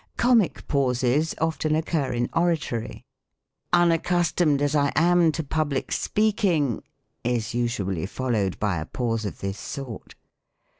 Comic 0.17 0.67
Pauses 0.67 1.35
often 1.39 1.75
occur 1.75 2.11
in 2.11 2.27
Oratory.'' 2.33 3.03
Unaccus 3.81 4.33
tomed 4.33 4.59
as 4.59 4.75
I 4.75 4.91
am 4.95 5.31
to 5.33 5.43
public 5.43 5.91
speaking," 5.91 6.81
is 7.23 7.53
usually 7.53 8.07
followed 8.07 8.57
by 8.59 8.79
a 8.79 8.87
pause 8.87 9.25
of 9.25 9.41
this 9.41 9.59
sort. 9.59 10.15